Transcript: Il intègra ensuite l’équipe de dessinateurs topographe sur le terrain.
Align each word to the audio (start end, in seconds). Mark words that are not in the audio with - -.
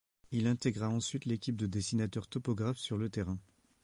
Il 0.31 0.47
intègra 0.47 0.89
ensuite 0.89 1.25
l’équipe 1.25 1.55
de 1.57 1.67
dessinateurs 1.67 2.25
topographe 2.27 2.79
sur 2.79 2.97
le 2.97 3.11
terrain. 3.11 3.37